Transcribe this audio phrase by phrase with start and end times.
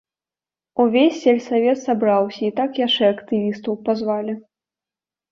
[0.83, 4.33] Увесь сельсавет сабраўся, і так яшчэ актывістаў пазвалі.